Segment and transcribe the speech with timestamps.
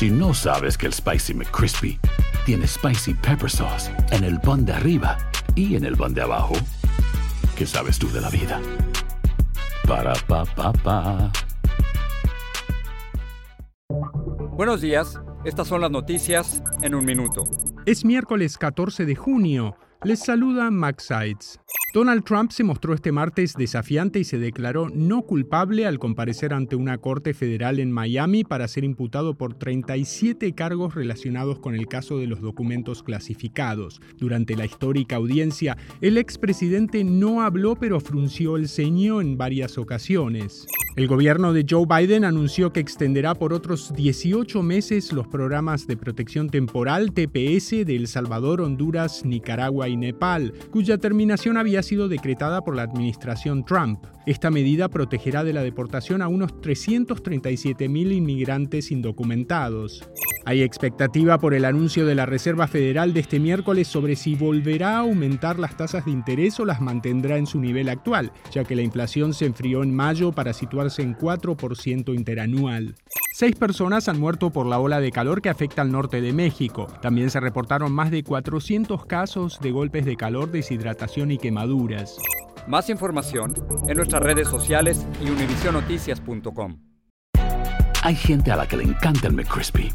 [0.00, 2.00] Si no sabes que el Spicy McCrispy
[2.46, 5.18] tiene Spicy Pepper Sauce en el pan de arriba
[5.54, 6.54] y en el pan de abajo,
[7.54, 8.62] ¿qué sabes tú de la vida?
[9.86, 11.30] Para, pa, pa, pa.
[14.56, 17.44] Buenos días, estas son las noticias en un minuto.
[17.84, 19.76] Es miércoles 14 de junio.
[20.02, 21.60] Les saluda Max Sides.
[21.92, 26.76] Donald Trump se mostró este martes desafiante y se declaró no culpable al comparecer ante
[26.76, 32.18] una corte federal en Miami para ser imputado por 37 cargos relacionados con el caso
[32.18, 34.00] de los documentos clasificados.
[34.18, 40.68] Durante la histórica audiencia, el expresidente no habló pero frunció el ceño en varias ocasiones.
[40.96, 45.96] El gobierno de Joe Biden anunció que extenderá por otros 18 meses los programas de
[45.96, 52.62] protección temporal TPS de El Salvador, Honduras, Nicaragua y Nepal, cuya terminación había sido decretada
[52.62, 54.04] por la administración Trump.
[54.26, 60.02] Esta medida protegerá de la deportación a unos 337.000 inmigrantes indocumentados.
[60.46, 64.96] Hay expectativa por el anuncio de la Reserva Federal de este miércoles sobre si volverá
[64.96, 68.74] a aumentar las tasas de interés o las mantendrá en su nivel actual, ya que
[68.74, 70.52] la inflación se enfrió en mayo para
[70.88, 72.94] situarse en 4% interanual.
[73.34, 76.86] Seis personas han muerto por la ola de calor que afecta al norte de México.
[77.02, 82.18] También se reportaron más de 400 casos de golpes de calor, deshidratación y quemaduras.
[82.66, 83.54] Más información
[83.88, 86.78] en nuestras redes sociales y univisionoticias.com.
[88.02, 89.92] Hay gente a la que le encanta el McCrispy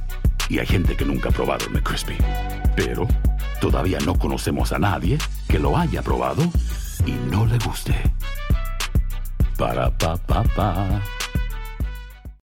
[0.50, 2.17] y hay gente que nunca ha probado el McCrispy.
[2.75, 3.08] Pero
[3.61, 6.44] todavía no conocemos a nadie que lo haya probado
[7.06, 7.95] y no le guste.
[9.58, 11.25] Para, pa, pa, pa.